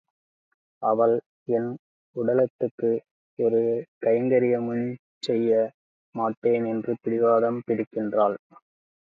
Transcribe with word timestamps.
அவள் 0.83 1.13
என் 1.57 1.67
உடலத்துக்கு 2.15 2.89
ஒரு 3.39 3.61
கைங்கரியமுஞ் 4.05 4.89
செய்ய 5.19 5.51
மாட்டேன் 6.15 6.65
என்று 6.65 6.95
பிடிவாதம் 7.03 7.61
பிடிக்கின்றாள். 7.67 8.37